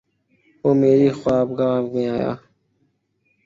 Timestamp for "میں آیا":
1.91-2.31